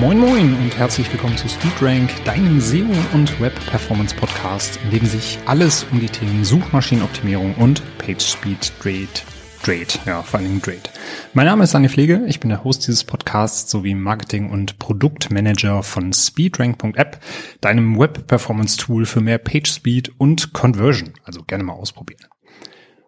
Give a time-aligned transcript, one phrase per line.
[0.00, 5.04] Moin Moin und herzlich willkommen zu SpeedRank, deinem SEO und Web Performance Podcast, in dem
[5.04, 9.24] sich alles um die Themen Suchmaschinenoptimierung und PageSpeed dreht.
[9.64, 10.92] Dreht, ja, vor allem dreht.
[11.34, 15.82] Mein Name ist Daniel Pflege, ich bin der Host dieses Podcasts sowie Marketing- und Produktmanager
[15.82, 17.18] von SpeedRank.app,
[17.60, 21.14] deinem Web Performance Tool für mehr PageSpeed und Conversion.
[21.24, 22.24] Also gerne mal ausprobieren.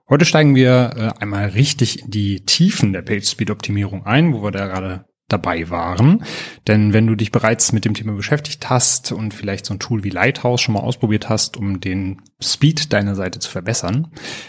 [0.08, 4.66] Heute steigen wir äh, einmal richtig in die Tiefen der PageSpeed-Optimierung ein, wo wir da
[4.66, 6.24] gerade dabei waren.
[6.66, 10.04] Denn wenn du dich bereits mit dem Thema beschäftigt hast und vielleicht so ein Tool
[10.04, 14.08] wie Lighthouse schon mal ausprobiert hast, um den Speed deiner Seite zu verbessern,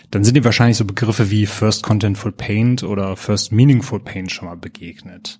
[0.09, 4.47] dann sind dir wahrscheinlich so Begriffe wie First Contentful Paint oder First Meaningful Paint schon
[4.47, 5.39] mal begegnet.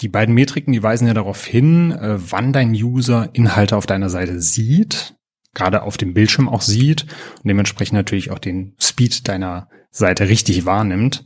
[0.00, 4.10] Die beiden Metriken, die weisen ja darauf hin, äh, wann dein User Inhalte auf deiner
[4.10, 5.16] Seite sieht,
[5.54, 10.66] gerade auf dem Bildschirm auch sieht und dementsprechend natürlich auch den Speed deiner Seite richtig
[10.66, 11.24] wahrnimmt.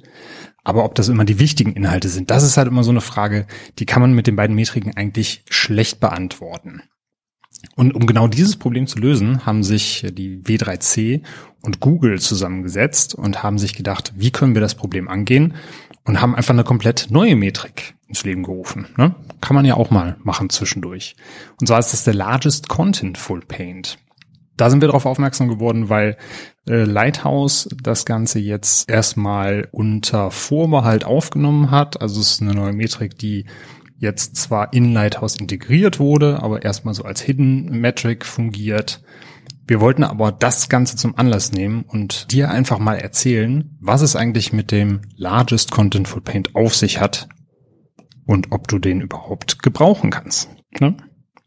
[0.65, 3.47] Aber ob das immer die wichtigen Inhalte sind, das ist halt immer so eine Frage,
[3.79, 6.83] die kann man mit den beiden Metriken eigentlich schlecht beantworten.
[7.77, 11.23] Und um genau dieses Problem zu lösen, haben sich die W3C
[11.63, 15.55] und Google zusammengesetzt und haben sich gedacht, wie können wir das Problem angehen
[16.05, 18.89] und haben einfach eine komplett neue Metrik ins Leben gerufen.
[18.97, 19.15] Ne?
[19.41, 21.17] Kann man ja auch mal machen zwischendurch.
[21.61, 23.99] Und zwar ist das der Largest Contentful Paint.
[24.57, 26.17] Da sind wir darauf aufmerksam geworden, weil
[26.67, 32.01] äh, Lighthouse das Ganze jetzt erstmal unter Vorbehalt aufgenommen hat.
[32.01, 33.47] Also es ist eine neue Metrik, die
[33.99, 39.03] jetzt zwar in Lighthouse integriert wurde, aber erstmal so als Hidden Metric fungiert.
[39.67, 44.17] Wir wollten aber das Ganze zum Anlass nehmen und dir einfach mal erzählen, was es
[44.17, 47.29] eigentlich mit dem Largest Contentful Paint auf sich hat
[48.27, 50.51] und ob du den überhaupt gebrauchen kannst.
[50.81, 50.97] Ne?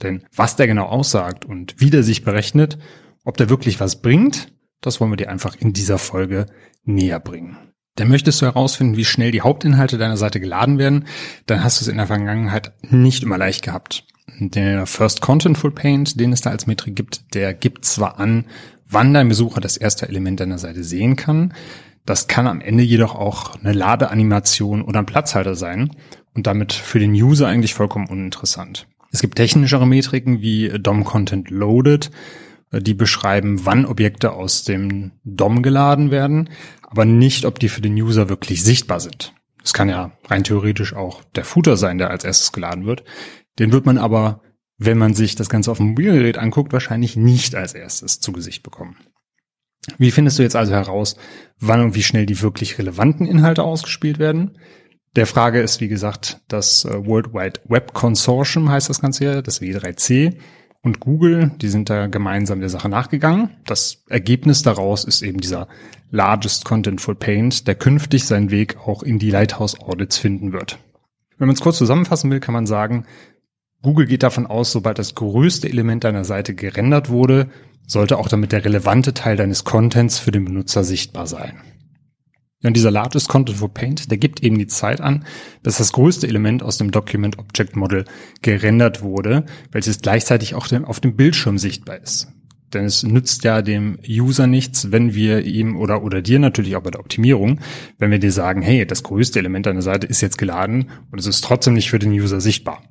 [0.02, 2.78] Denn was der genau aussagt und wie der sich berechnet,
[3.24, 6.46] ob der wirklich was bringt, das wollen wir dir einfach in dieser Folge
[6.84, 7.58] näher bringen.
[7.98, 11.06] Denn möchtest du herausfinden, wie schnell die Hauptinhalte deiner Seite geladen werden,
[11.46, 14.06] dann hast du es in der Vergangenheit nicht immer leicht gehabt.
[14.40, 18.46] Der First Contentful Paint, den es da als Metrik gibt, der gibt zwar an,
[18.88, 21.54] wann dein Besucher das erste Element deiner Seite sehen kann.
[22.06, 25.92] Das kann am Ende jedoch auch eine Ladeanimation oder ein Platzhalter sein
[26.34, 28.88] und damit für den User eigentlich vollkommen uninteressant.
[29.16, 32.12] Es gibt technischere Metriken wie DOM Content Loaded,
[32.72, 36.50] äh, die beschreiben, wann Objekte aus dem DOM geladen werden,
[36.82, 39.34] aber nicht, ob die für den User wirklich sichtbar sind.
[39.64, 43.06] Es kann ja rein theoretisch auch der Footer sein, der als erstes geladen wird.
[43.58, 44.42] Den wird man aber,
[44.78, 48.64] wenn man sich das Ganze auf dem Mobilgerät anguckt, wahrscheinlich nicht als erstes zu Gesicht
[48.64, 48.98] bekommen.
[49.98, 51.16] Wie findest du jetzt also heraus,
[51.58, 54.58] wann und wie schnell die wirklich relevanten Inhalte ausgespielt werden?
[55.16, 59.42] Der Frage ist, wie gesagt, das äh, World Wide Web Consortium heißt das Ganze hier,
[59.42, 60.36] das W3C
[60.82, 63.50] und Google, die sind da gemeinsam der Sache nachgegangen.
[63.66, 65.68] Das Ergebnis daraus ist eben dieser
[66.12, 70.80] Largest Contentful Paint, der künftig seinen Weg auch in die Lighthouse Audits finden wird.
[71.38, 73.06] Wenn man es kurz zusammenfassen will, kann man sagen,
[73.82, 77.48] Google geht davon aus, sobald das größte Element deiner Seite gerendert wurde,
[77.88, 81.62] sollte auch damit der relevante Teil deines Contents für den Benutzer sichtbar sein.
[82.66, 85.24] Ja, und dieser Largest Content for Paint, der gibt eben die Zeit an,
[85.62, 88.06] dass das größte Element aus dem Document Object Model
[88.42, 92.28] gerendert wurde, welches gleichzeitig auch auf dem Bildschirm sichtbar ist.
[92.74, 96.82] Denn es nützt ja dem User nichts, wenn wir ihm oder, oder dir natürlich auch
[96.82, 97.60] bei der Optimierung,
[98.00, 101.28] wenn wir dir sagen, hey, das größte Element deiner Seite ist jetzt geladen und es
[101.28, 102.82] ist trotzdem nicht für den User sichtbar.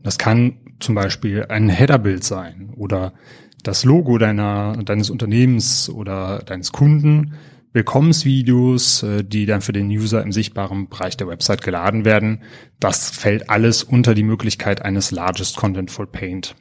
[0.00, 3.14] Das kann zum Beispiel ein Headerbild sein oder
[3.64, 7.32] das Logo deiner, deines Unternehmens oder deines Kunden
[7.74, 12.42] Willkommensvideos, äh, die dann für den User im sichtbaren Bereich der Website geladen werden.
[12.80, 16.54] Das fällt alles unter die Möglichkeit eines Largest Contentful Paint.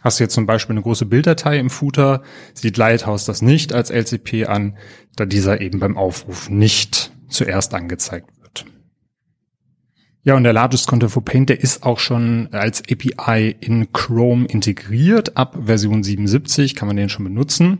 [0.00, 2.22] Hast du jetzt zum Beispiel eine große Bilddatei im Footer,
[2.54, 4.78] sieht Lighthouse das nicht als LCP an,
[5.16, 8.64] da dieser eben beim Aufruf nicht zuerst angezeigt wird.
[10.22, 15.36] Ja, und der Largest Contentful Paint, der ist auch schon als API in Chrome integriert.
[15.36, 17.78] Ab Version 77 kann man den schon benutzen.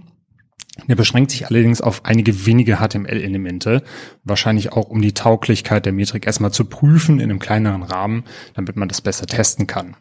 [0.89, 3.83] Der beschränkt sich allerdings auf einige wenige HTML-Elemente,
[4.25, 8.25] wahrscheinlich auch um die Tauglichkeit der Metrik erstmal zu prüfen in einem kleineren Rahmen,
[8.55, 9.97] damit man das besser testen kann.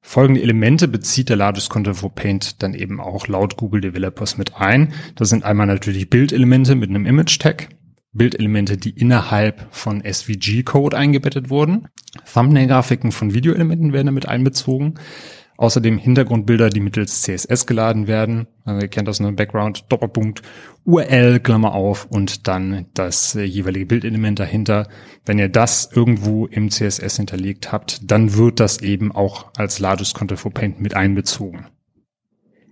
[0.00, 4.54] Folgende Elemente bezieht der Largest Content for Paint dann eben auch laut Google Developers mit
[4.54, 4.92] ein.
[5.14, 7.68] Das sind einmal natürlich Bildelemente mit einem Image-Tag,
[8.12, 11.88] Bildelemente, die innerhalb von SVG-Code eingebettet wurden.
[12.32, 14.94] Thumbnail-Grafiken von Videoelementen werden damit einbezogen.
[15.56, 18.48] Außerdem Hintergrundbilder, die mittels CSS geladen werden.
[18.64, 19.32] Also ihr kennt das, ne?
[19.32, 20.42] Background, Doppelpunkt,
[20.84, 24.88] URL, Klammer auf und dann das äh, jeweilige Bildelement dahinter.
[25.24, 30.14] Wenn ihr das irgendwo im CSS hinterlegt habt, dann wird das eben auch als Largest
[30.14, 31.66] Content for Paint mit einbezogen.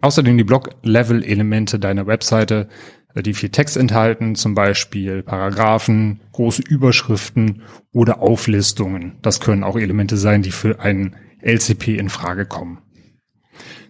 [0.00, 2.68] Außerdem die Block-Level-Elemente deiner Webseite
[3.14, 7.62] äh, die viel Text enthalten, zum Beispiel Paragraphen, große Überschriften
[7.92, 9.18] oder Auflistungen.
[9.22, 12.78] Das können auch Elemente sein, die für einen LCP in Frage kommen.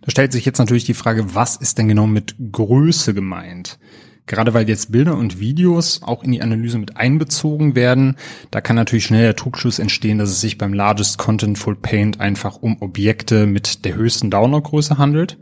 [0.03, 3.79] Da stellt sich jetzt natürlich die Frage, was ist denn genau mit Größe gemeint?
[4.27, 8.17] Gerade weil jetzt Bilder und Videos auch in die Analyse mit einbezogen werden,
[8.51, 12.57] da kann natürlich schnell der Trugschluss entstehen, dass es sich beim Largest Contentful Paint einfach
[12.57, 15.39] um Objekte mit der höchsten Downloadgröße handelt.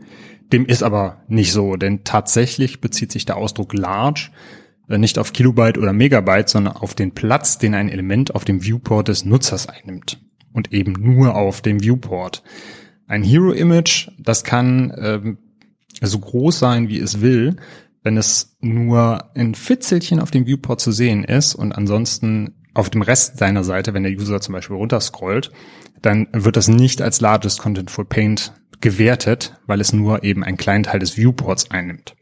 [0.51, 4.31] Dem ist aber nicht so, denn tatsächlich bezieht sich der Ausdruck large
[4.89, 8.63] äh, nicht auf Kilobyte oder Megabyte, sondern auf den Platz, den ein Element auf dem
[8.63, 10.19] Viewport des Nutzers einnimmt.
[10.53, 12.43] Und eben nur auf dem Viewport.
[13.07, 15.37] Ein Hero-Image, das kann ähm,
[16.01, 17.55] so groß sein, wie es will,
[18.03, 23.01] wenn es nur ein Fitzelchen auf dem Viewport zu sehen ist und ansonsten auf dem
[23.01, 25.51] Rest seiner Seite, wenn der User zum Beispiel runterscrollt,
[26.01, 30.83] dann wird das nicht als Largest Contentful Paint gewertet, weil es nur eben einen kleinen
[30.83, 32.15] Teil des Viewports einnimmt.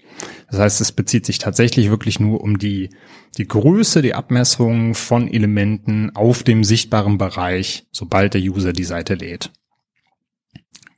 [0.49, 2.89] Das heißt, es bezieht sich tatsächlich wirklich nur um die,
[3.37, 9.15] die Größe, die Abmessung von Elementen auf dem sichtbaren Bereich, sobald der User die Seite
[9.15, 9.51] lädt.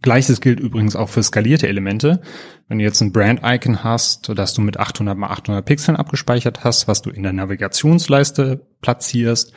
[0.01, 2.21] Gleiches gilt übrigens auch für skalierte Elemente.
[2.67, 6.87] Wenn du jetzt ein Brand-Icon hast, das du mit 800 mal 800 Pixeln abgespeichert hast,
[6.87, 9.53] was du in der Navigationsleiste platzierst,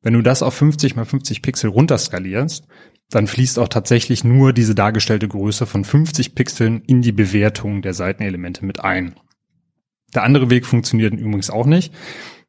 [0.00, 2.66] wenn du das auf 50 mal 50 Pixel runterskalierst,
[3.12, 7.94] dann fließt auch tatsächlich nur diese dargestellte Größe von 50 Pixeln in die Bewertung der
[7.94, 9.14] Seitenelemente mit ein.
[10.14, 11.92] Der andere Weg funktioniert übrigens auch nicht.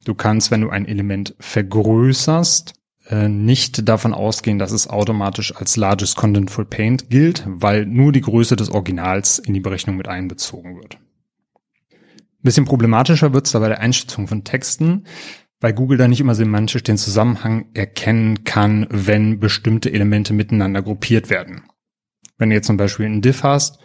[0.06, 2.74] Du kannst, wenn du ein Element vergrößerst,
[3.10, 8.22] äh, nicht davon ausgehen, dass es automatisch als Largest Contentful Paint gilt, weil nur die
[8.22, 10.98] Größe des Originals in die Berechnung mit einbezogen wird.
[11.92, 15.06] Ein bisschen problematischer wird es da bei der Einschätzung von Texten
[15.64, 21.30] weil Google da nicht immer semantisch den Zusammenhang erkennen kann, wenn bestimmte Elemente miteinander gruppiert
[21.30, 21.64] werden.
[22.38, 23.80] Wenn du jetzt zum Beispiel einen Diff hast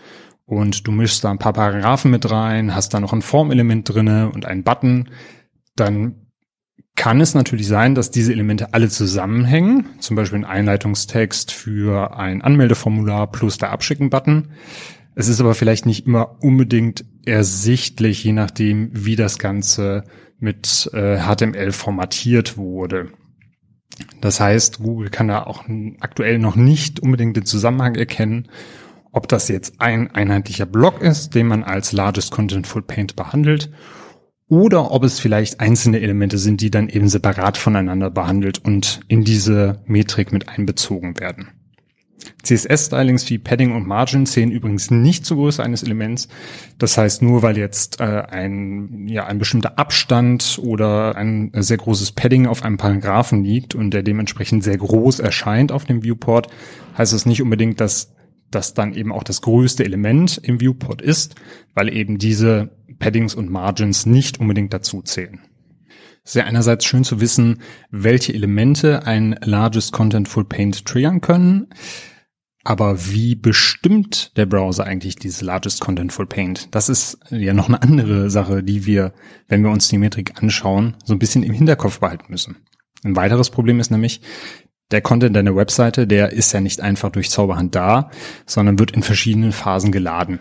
[0.45, 4.29] und du mischst da ein paar Paragraphen mit rein, hast da noch ein Formelement drinne
[4.29, 5.11] und einen Button,
[5.77, 6.27] dann
[6.97, 12.43] kann es natürlich sein, dass diese Elemente alle zusammenhängen, zum Beispiel ein Einleitungstext für ein
[12.43, 14.49] Anmeldeformular plus der Abschicken-Button.
[15.19, 20.05] Es ist aber vielleicht nicht immer unbedingt ersichtlich, je nachdem, wie das Ganze
[20.39, 23.11] mit äh, HTML formatiert wurde.
[24.21, 25.65] Das heißt, Google kann da auch
[25.99, 28.49] aktuell noch nicht unbedingt den Zusammenhang erkennen,
[29.11, 33.73] ob das jetzt ein einheitlicher Block ist, den man als Largest Contentful Paint behandelt,
[34.47, 39.25] oder ob es vielleicht einzelne Elemente sind, die dann eben separat voneinander behandelt und in
[39.25, 41.58] diese Metrik mit einbezogen werden.
[42.43, 46.29] CSS-Stylings wie Padding und Margin zählen übrigens nicht zur Größe eines Elements.
[46.79, 52.13] Das heißt, nur weil jetzt äh, ein, ja, ein bestimmter Abstand oder ein sehr großes
[52.13, 56.49] Padding auf einem Paragraphen liegt und der dementsprechend sehr groß erscheint auf dem Viewport,
[56.97, 58.15] heißt es nicht unbedingt, dass
[58.51, 61.35] das dann eben auch das größte Element im Viewport ist,
[61.75, 65.41] weil eben diese Paddings und Margins nicht unbedingt dazu zählen.
[66.29, 71.69] Es ist ja einerseits schön zu wissen, welche Elemente ein Largest Contentful Paint triggern können.
[72.65, 76.69] Aber wie bestimmt der Browser eigentlich dieses Largest Contentful Paint?
[76.75, 79.15] Das ist ja noch eine andere Sache, die wir,
[79.47, 82.57] wenn wir uns die Metrik anschauen, so ein bisschen im Hinterkopf behalten müssen.
[83.05, 84.21] Ein weiteres Problem ist nämlich,
[84.91, 88.11] der Content deiner Webseite, der ist ja nicht einfach durch Zauberhand da,
[88.45, 90.41] sondern wird in verschiedenen Phasen geladen.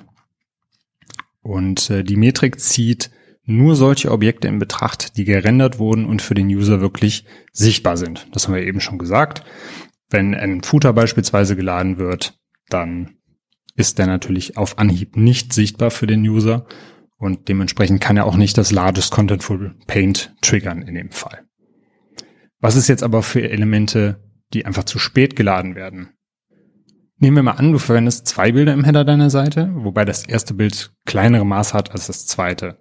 [1.42, 3.10] Und äh, die Metrik zieht
[3.48, 8.28] nur solche Objekte in Betracht, die gerendert wurden und für den User wirklich sichtbar sind.
[8.34, 9.44] Das haben wir eben schon gesagt.
[10.10, 12.38] Wenn ein Footer beispielsweise geladen wird,
[12.70, 13.16] dann
[13.76, 16.68] ist der natürlich auf Anhieb nicht sichtbar für den User
[17.18, 21.46] und dementsprechend kann er auch nicht das Largest Contentful Paint triggern in dem Fall.
[22.60, 24.24] Was ist jetzt aber für Elemente,
[24.54, 26.10] die einfach zu spät geladen werden?
[27.20, 30.54] Nehmen wir mal an, du verwendest zwei Bilder im Header deiner Seite, wobei das erste
[30.54, 32.78] Bild kleinere Maß hat als das zweite.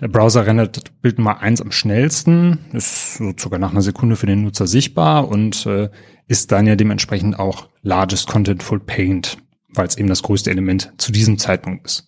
[0.00, 4.26] Der Browser rendert Bild Nummer eins am schnellsten, ist so sogar nach einer Sekunde für
[4.26, 5.90] den Nutzer sichtbar und äh,
[6.26, 9.36] ist dann ja dementsprechend auch Largest Contentful Paint,
[9.74, 12.06] weil es eben das größte Element zu diesem Zeitpunkt ist.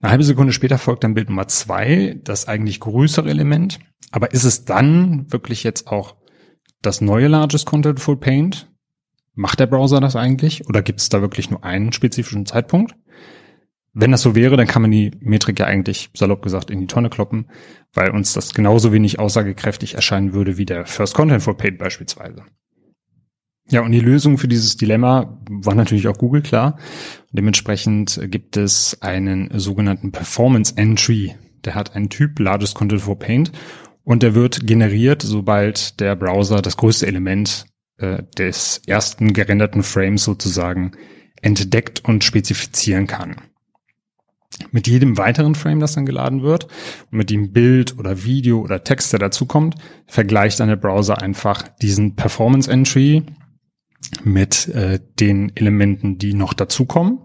[0.00, 3.78] Eine halbe Sekunde später folgt dann Bild Nummer zwei, das eigentlich größere Element.
[4.10, 6.16] Aber ist es dann wirklich jetzt auch
[6.80, 8.70] das neue Largest Contentful Paint?
[9.34, 10.66] Macht der Browser das eigentlich?
[10.66, 12.94] Oder gibt es da wirklich nur einen spezifischen Zeitpunkt?
[14.00, 16.86] Wenn das so wäre, dann kann man die Metrik ja eigentlich salopp gesagt in die
[16.86, 17.46] Tonne kloppen,
[17.92, 22.44] weil uns das genauso wenig aussagekräftig erscheinen würde wie der First Content for Paid beispielsweise.
[23.68, 26.78] Ja, und die Lösung für dieses Dilemma war natürlich auch Google klar.
[27.32, 31.34] Dementsprechend gibt es einen sogenannten Performance Entry.
[31.64, 33.50] Der hat einen Typ Largest Content for Paint
[34.04, 40.22] und der wird generiert, sobald der Browser das größte Element äh, des ersten gerenderten Frames
[40.22, 40.92] sozusagen
[41.42, 43.34] entdeckt und spezifizieren kann.
[44.72, 46.64] Mit jedem weiteren Frame, das dann geladen wird
[47.10, 51.68] und mit dem Bild oder Video oder Text, der dazukommt, vergleicht dann der Browser einfach
[51.80, 53.24] diesen Performance Entry
[54.24, 57.20] mit äh, den Elementen, die noch dazukommen.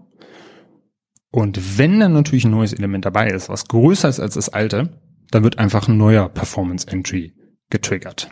[1.30, 5.00] Und wenn dann natürlich ein neues Element dabei ist, was größer ist als das alte,
[5.30, 7.34] dann wird einfach ein neuer Performance Entry
[7.70, 8.30] getriggert.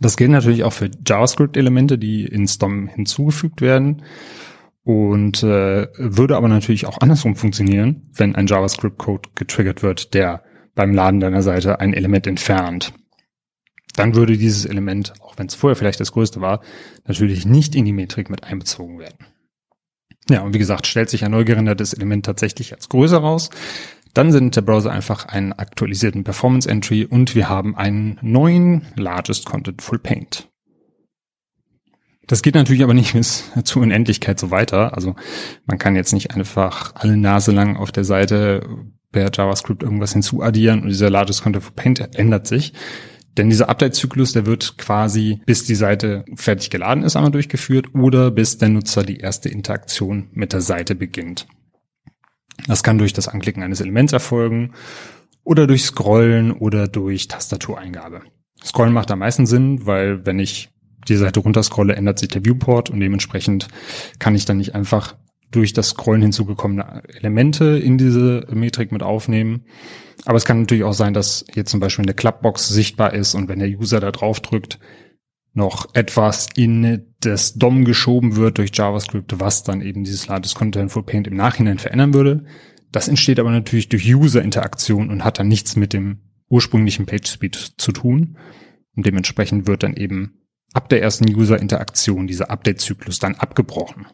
[0.00, 4.02] Das gilt natürlich auch für JavaScript-Elemente, die in STOM hinzugefügt werden
[4.84, 10.42] und äh, würde aber natürlich auch andersrum funktionieren, wenn ein JavaScript-Code getriggert wird, der
[10.74, 12.92] beim Laden deiner Seite ein Element entfernt.
[13.94, 16.62] Dann würde dieses Element, auch wenn es vorher vielleicht das größte war,
[17.06, 19.26] natürlich nicht in die Metrik mit einbezogen werden.
[20.30, 23.50] Ja, und wie gesagt, stellt sich ein neu gerendertes Element tatsächlich als größer raus,
[24.14, 29.46] dann sendet der Browser einfach einen aktualisierten Performance Entry und wir haben einen neuen Largest
[29.46, 30.51] Contentful Paint.
[32.26, 34.94] Das geht natürlich aber nicht bis zur Unendlichkeit so weiter.
[34.94, 35.14] Also
[35.66, 38.66] man kann jetzt nicht einfach alle Nase lang auf der Seite
[39.10, 42.72] per JavaScript irgendwas hinzuaddieren und dieser Largest Contentful Paint ändert sich.
[43.36, 48.30] Denn dieser Update-Zyklus, der wird quasi, bis die Seite fertig geladen ist, einmal durchgeführt oder
[48.30, 51.46] bis der Nutzer die erste Interaktion mit der Seite beginnt.
[52.66, 54.72] Das kann durch das Anklicken eines Elements erfolgen
[55.44, 58.20] oder durch Scrollen oder durch Tastatureingabe.
[58.62, 60.71] Scrollen macht am meisten Sinn, weil wenn ich
[61.08, 63.68] die Seite runterscrolle, ändert sich der Viewport und dementsprechend
[64.18, 65.16] kann ich dann nicht einfach
[65.50, 69.66] durch das Scrollen hinzugekommene Elemente in diese Metrik mit aufnehmen.
[70.24, 73.48] Aber es kann natürlich auch sein, dass jetzt zum Beispiel eine Clubbox sichtbar ist und
[73.48, 74.78] wenn der User da drauf drückt,
[75.54, 81.02] noch etwas in das DOM geschoben wird durch JavaScript, was dann eben dieses Largest Contentful
[81.02, 82.44] Paint im Nachhinein verändern würde.
[82.90, 87.92] Das entsteht aber natürlich durch User-Interaktion und hat dann nichts mit dem ursprünglichen PageSpeed zu
[87.92, 88.38] tun.
[88.94, 90.41] Und dementsprechend wird dann eben
[90.72, 94.06] ab der ersten User-Interaktion dieser Update-Zyklus dann abgebrochen.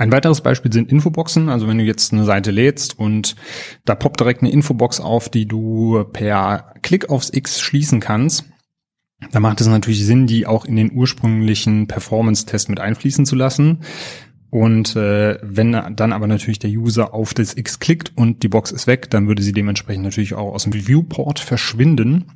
[0.00, 1.50] Ein weiteres Beispiel sind Infoboxen.
[1.50, 3.36] Also wenn du jetzt eine Seite lädst und
[3.84, 8.46] da poppt direkt eine Infobox auf, die du per Klick aufs X schließen kannst,
[9.30, 13.80] da macht es natürlich Sinn, die auch in den ursprünglichen Performance-Test mit einfließen zu lassen.
[14.48, 18.72] Und äh, wenn dann aber natürlich der User auf das X klickt und die Box
[18.72, 22.32] ist weg, dann würde sie dementsprechend natürlich auch aus dem Viewport verschwinden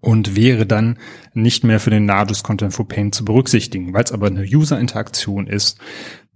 [0.00, 0.98] und wäre dann
[1.34, 3.92] nicht mehr für den Largest Content for Paint zu berücksichtigen.
[3.92, 5.78] Weil es aber eine User-Interaktion ist,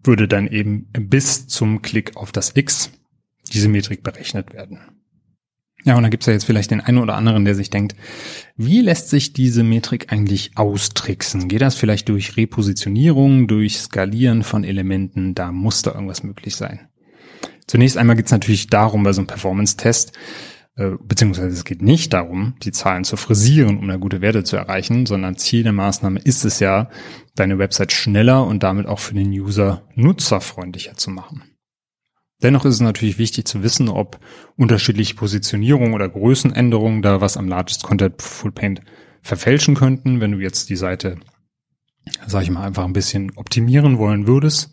[0.02, 2.90] würde dann eben bis zum Klick auf das X
[3.52, 4.80] diese Metrik berechnet werden.
[5.85, 7.97] Ja, und da gibt's ja jetzt vielleicht den einen oder anderen, der sich denkt,
[8.56, 11.49] wie lässt sich diese Metrik eigentlich austricksen?
[11.49, 15.35] Geht das vielleicht durch Repositionierung, durch Skalieren von Elementen?
[15.35, 16.88] Da muss da irgendwas möglich sein.
[17.66, 20.12] Zunächst einmal geht's natürlich darum, bei so einem Performance-Test,
[21.02, 25.04] beziehungsweise es geht nicht darum, die Zahlen zu frisieren, um eine gute Werte zu erreichen,
[25.04, 26.88] sondern Ziel der Maßnahme ist es ja,
[27.34, 31.42] deine Website schneller und damit auch für den User nutzerfreundlicher zu machen.
[32.42, 34.18] Dennoch ist es natürlich wichtig zu wissen, ob
[34.56, 38.80] unterschiedliche Positionierungen oder Größenänderungen da was am Largest Content Full Paint
[39.20, 41.16] verfälschen könnten, wenn du jetzt die Seite,
[42.26, 44.72] sag ich mal, einfach ein bisschen optimieren wollen würdest.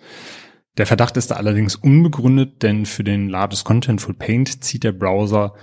[0.77, 4.93] Der Verdacht ist da allerdings unbegründet, denn für den Largest Content Full Paint zieht der
[4.93, 5.53] Browser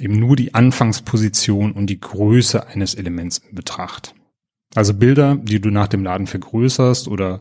[0.00, 4.14] eben nur die Anfangsposition und die Größe eines Elements in Betracht.
[4.74, 7.40] Also Bilder, die du nach dem Laden vergrößerst oder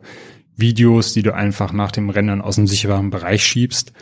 [0.56, 3.94] Videos, die du einfach nach dem Rendern aus dem sicheren Bereich schiebst,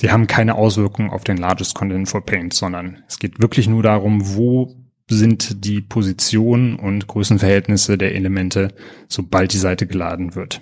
[0.00, 3.82] die haben keine Auswirkungen auf den Largest Content for Paint, sondern es geht wirklich nur
[3.82, 4.76] darum, wo
[5.10, 8.74] sind die Positionen und Größenverhältnisse der Elemente,
[9.08, 10.60] sobald die Seite geladen wird.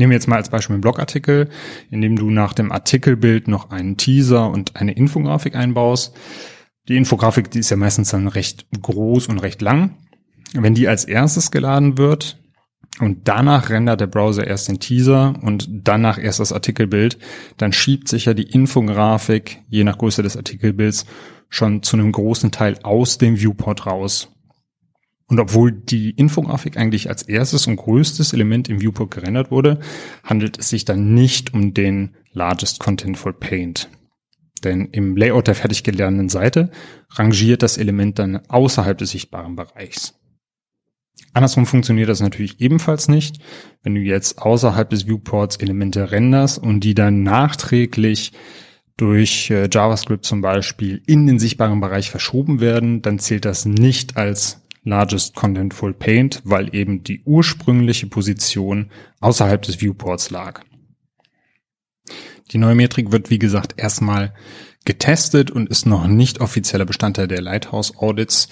[0.00, 1.50] Nehmen wir jetzt mal als Beispiel einen Blogartikel,
[1.90, 6.16] in dem du nach dem Artikelbild noch einen Teaser und eine Infografik einbaust.
[6.88, 9.98] Die Infografik, die ist ja meistens dann recht groß und recht lang.
[10.54, 12.38] Wenn die als erstes geladen wird,
[12.98, 17.18] und danach rendert der Browser erst den Teaser und danach erst das Artikelbild,
[17.58, 21.04] dann schiebt sich ja die Infografik, je nach Größe des Artikelbilds,
[21.50, 24.32] schon zu einem großen Teil aus dem Viewport raus.
[25.30, 29.78] Und obwohl die Infografik eigentlich als erstes und größtes Element im Viewport gerendert wurde,
[30.24, 33.88] handelt es sich dann nicht um den Largest Contentful Paint.
[34.64, 36.72] Denn im Layout der fertig gelernten Seite
[37.10, 40.14] rangiert das Element dann außerhalb des sichtbaren Bereichs.
[41.32, 43.38] Andersrum funktioniert das natürlich ebenfalls nicht.
[43.84, 48.32] Wenn du jetzt außerhalb des Viewports Elemente renderst und die dann nachträglich
[48.96, 54.16] durch äh, JavaScript zum Beispiel in den sichtbaren Bereich verschoben werden, dann zählt das nicht
[54.16, 60.62] als Largest Contentful Paint, weil eben die ursprüngliche Position außerhalb des Viewports lag.
[62.50, 64.34] Die neue Metrik wird, wie gesagt, erstmal
[64.84, 68.48] getestet und ist noch nicht offizieller Bestandteil der Lighthouse Audits.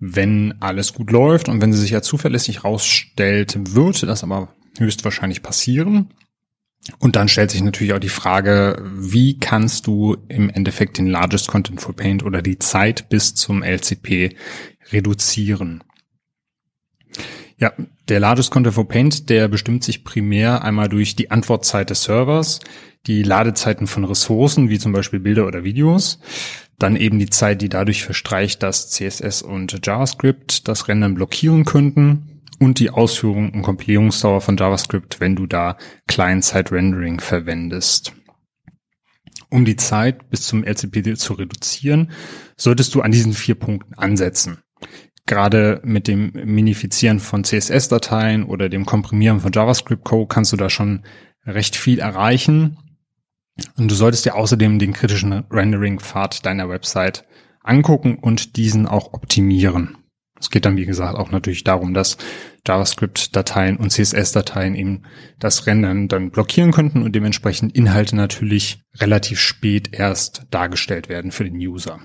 [0.00, 5.42] Wenn alles gut läuft und wenn sie sich ja zuverlässig rausstellt, wird das aber höchstwahrscheinlich
[5.42, 6.12] passieren.
[6.98, 11.46] Und dann stellt sich natürlich auch die Frage, wie kannst du im Endeffekt den Largest
[11.46, 14.34] Contentful Paint oder die Zeit bis zum LCP
[14.92, 15.82] reduzieren?
[17.58, 17.72] Ja,
[18.08, 22.60] der Largest Contentful Paint, der bestimmt sich primär einmal durch die Antwortzeit des Servers,
[23.06, 26.18] die Ladezeiten von Ressourcen, wie zum Beispiel Bilder oder Videos,
[26.78, 32.42] dann eben die Zeit, die dadurch verstreicht, dass CSS und JavaScript das Rendern blockieren könnten
[32.58, 38.12] und die Ausführung und Kompilierungsdauer von JavaScript, wenn du da Client-Side-Rendering verwendest.
[39.50, 42.10] Um die Zeit bis zum LCP zu reduzieren,
[42.56, 44.58] solltest du an diesen vier Punkten ansetzen.
[45.26, 51.04] Gerade mit dem Minifizieren von CSS-Dateien oder dem Komprimieren von JavaScript-Code kannst du da schon
[51.46, 52.78] recht viel erreichen.
[53.76, 57.24] Und du solltest dir außerdem den kritischen Rendering-Pfad deiner Website
[57.62, 59.96] angucken und diesen auch optimieren.
[60.40, 62.16] Es geht dann, wie gesagt, auch natürlich darum, dass
[62.66, 65.02] JavaScript-Dateien und CSS-Dateien eben
[65.38, 71.44] das Rendern dann blockieren könnten und dementsprechend Inhalte natürlich relativ spät erst dargestellt werden für
[71.44, 72.00] den User.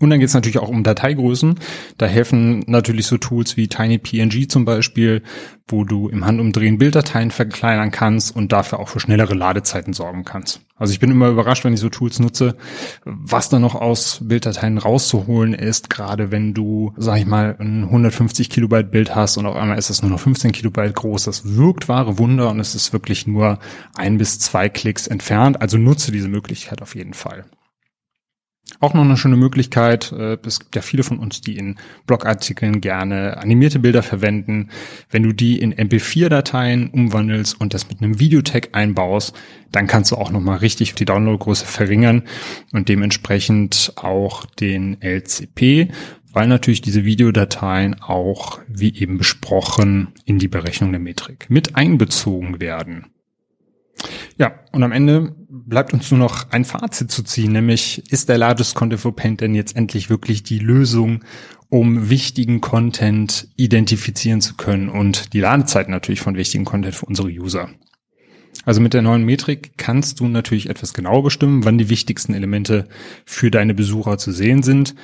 [0.00, 1.54] Und dann geht es natürlich auch um Dateigrößen.
[1.98, 5.22] Da helfen natürlich so Tools wie TinyPNG zum Beispiel,
[5.68, 10.62] wo du im Handumdrehen Bilddateien verkleinern kannst und dafür auch für schnellere Ladezeiten sorgen kannst.
[10.76, 12.56] Also ich bin immer überrascht, wenn ich so Tools nutze,
[13.04, 18.50] was da noch aus Bilddateien rauszuholen ist, gerade wenn du, sag ich mal, ein 150
[18.50, 21.24] Kilobyte Bild hast und auf einmal ist es nur noch 15 Kilobyte groß.
[21.24, 23.60] Das wirkt wahre Wunder und es ist wirklich nur
[23.94, 25.62] ein bis zwei Klicks entfernt.
[25.62, 27.44] Also nutze diese Möglichkeit auf jeden Fall.
[28.80, 32.80] Auch noch eine schöne Möglichkeit, äh, es gibt ja viele von uns, die in Blogartikeln
[32.80, 34.70] gerne animierte Bilder verwenden.
[35.10, 39.34] Wenn du die in MP4-Dateien umwandelst und das mit einem Videotag einbaust,
[39.70, 42.22] dann kannst du auch nochmal richtig die Downloadgröße verringern
[42.72, 45.88] und dementsprechend auch den LCP,
[46.32, 52.60] weil natürlich diese Videodateien auch, wie eben besprochen, in die Berechnung der Metrik mit einbezogen
[52.60, 53.06] werden.
[54.36, 58.38] Ja, und am Ende bleibt uns nur noch ein Fazit zu ziehen, nämlich ist der
[58.38, 61.24] Largest Content for Paint denn jetzt endlich wirklich die Lösung,
[61.68, 67.28] um wichtigen Content identifizieren zu können und die Ladezeit natürlich von wichtigen Content für unsere
[67.28, 67.70] User.
[68.64, 72.88] Also mit der neuen Metrik kannst du natürlich etwas genauer bestimmen, wann die wichtigsten Elemente
[73.24, 74.94] für deine Besucher zu sehen sind.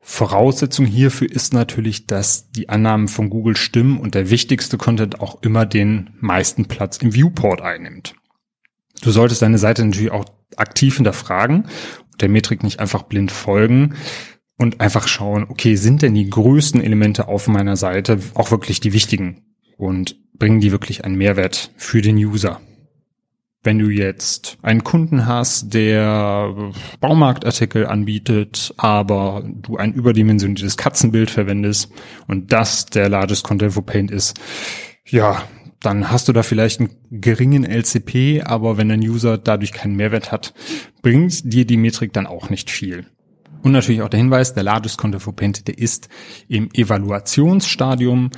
[0.00, 5.42] Voraussetzung hierfür ist natürlich, dass die Annahmen von Google stimmen und der wichtigste Content auch
[5.42, 8.14] immer den meisten Platz im Viewport einnimmt.
[9.02, 10.24] Du solltest deine Seite natürlich auch
[10.56, 11.64] aktiv hinterfragen
[12.12, 13.94] und der Metrik nicht einfach blind folgen
[14.56, 18.92] und einfach schauen, okay, sind denn die größten Elemente auf meiner Seite auch wirklich die
[18.92, 19.44] wichtigen
[19.76, 22.60] und bringen die wirklich einen Mehrwert für den User?
[23.62, 26.54] Wenn du jetzt einen Kunden hast, der
[27.00, 31.90] Baumarktartikel anbietet, aber du ein überdimensioniertes Katzenbild verwendest
[32.28, 34.38] und das der Largest Content for Paint ist,
[35.04, 35.42] ja,
[35.80, 40.32] dann hast du da vielleicht einen geringen LCP, aber wenn ein User dadurch keinen Mehrwert
[40.32, 40.54] hat,
[41.02, 43.06] bringt dir die Metrik dann auch nicht viel.
[43.62, 46.08] Und natürlich auch der Hinweis, der Largest Content for Paint, der ist
[46.48, 48.30] im Evaluationsstadium.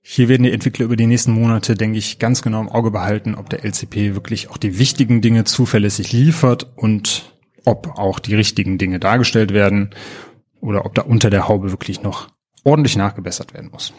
[0.00, 3.34] Hier werden die Entwickler über die nächsten Monate, denke ich, ganz genau im Auge behalten,
[3.34, 8.76] ob der LCP wirklich auch die wichtigen Dinge zuverlässig liefert und ob auch die richtigen
[8.76, 9.90] Dinge dargestellt werden
[10.60, 12.28] oder ob da unter der Haube wirklich noch
[12.64, 13.94] ordentlich nachgebessert werden muss.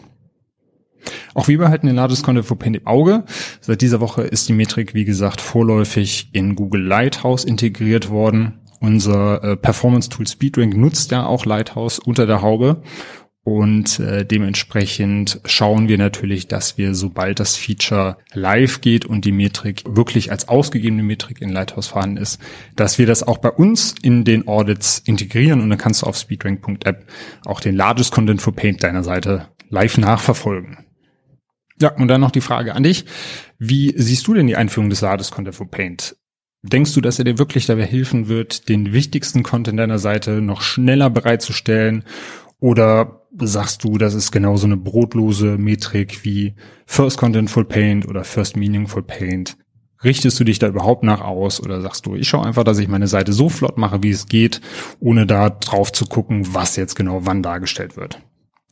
[1.36, 3.24] Auch wir behalten den Largest Content for Paint im Auge.
[3.60, 8.60] Seit dieser Woche ist die Metrik, wie gesagt, vorläufig in Google Lighthouse integriert worden.
[8.80, 12.80] Unser äh, Performance Tool SpeedRank nutzt ja auch Lighthouse unter der Haube.
[13.44, 19.30] Und äh, dementsprechend schauen wir natürlich, dass wir, sobald das Feature live geht und die
[19.32, 22.40] Metrik wirklich als ausgegebene Metrik in Lighthouse vorhanden ist,
[22.76, 26.16] dass wir das auch bei uns in den Audits integrieren und dann kannst du auf
[26.16, 27.04] speedrank.app
[27.44, 30.85] auch den Largest Content for Paint deiner Seite live nachverfolgen.
[31.80, 33.04] Ja, und dann noch die Frage an dich.
[33.58, 36.16] Wie siehst du denn die Einführung des Lades Content for Paint?
[36.62, 40.62] Denkst du, dass er dir wirklich dabei helfen wird, den wichtigsten Content deiner Seite noch
[40.62, 42.04] schneller bereitzustellen?
[42.58, 46.54] Oder sagst du, das ist genauso eine brotlose Metrik wie
[46.86, 49.56] First Content Full Paint oder First Meaningful Paint?
[50.02, 52.88] Richtest du dich da überhaupt nach aus oder sagst du, ich schaue einfach, dass ich
[52.88, 54.60] meine Seite so flott mache, wie es geht,
[55.00, 58.20] ohne da drauf zu gucken, was jetzt genau wann dargestellt wird?